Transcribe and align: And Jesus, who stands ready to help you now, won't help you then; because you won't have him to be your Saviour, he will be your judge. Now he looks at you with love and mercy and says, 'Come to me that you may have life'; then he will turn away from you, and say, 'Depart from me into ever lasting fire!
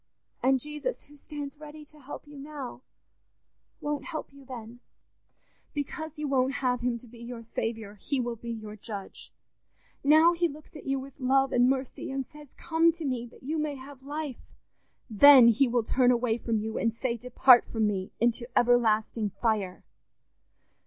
And 0.41 0.59
Jesus, 0.59 1.03
who 1.05 1.15
stands 1.15 1.59
ready 1.59 1.85
to 1.85 1.99
help 1.99 2.25
you 2.25 2.35
now, 2.35 2.81
won't 3.81 4.05
help 4.05 4.33
you 4.33 4.43
then; 4.43 4.79
because 5.75 6.17
you 6.17 6.27
won't 6.27 6.53
have 6.53 6.79
him 6.81 6.97
to 6.97 7.07
be 7.07 7.19
your 7.19 7.43
Saviour, 7.43 7.93
he 7.93 8.19
will 8.19 8.35
be 8.35 8.49
your 8.49 8.75
judge. 8.75 9.31
Now 10.03 10.33
he 10.33 10.47
looks 10.47 10.75
at 10.75 10.87
you 10.87 10.99
with 10.99 11.19
love 11.19 11.51
and 11.51 11.69
mercy 11.69 12.09
and 12.09 12.25
says, 12.25 12.47
'Come 12.57 12.91
to 12.93 13.05
me 13.05 13.27
that 13.27 13.43
you 13.43 13.59
may 13.59 13.75
have 13.75 14.01
life'; 14.01 14.55
then 15.07 15.49
he 15.49 15.67
will 15.67 15.83
turn 15.83 16.09
away 16.09 16.39
from 16.39 16.57
you, 16.57 16.79
and 16.79 16.95
say, 16.95 17.15
'Depart 17.15 17.65
from 17.71 17.85
me 17.85 18.09
into 18.19 18.49
ever 18.57 18.79
lasting 18.79 19.29
fire! 19.39 19.83